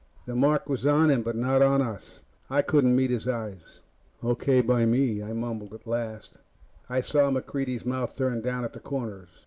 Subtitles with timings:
[0.25, 2.23] The mark was on him, but not on us.
[2.49, 3.81] I couldn't meet his eyes.
[4.23, 4.61] "O.K.
[4.61, 6.37] by me," I mumbled at last.
[6.89, 9.29] I saw MacReidie's mouth turn down at the corners.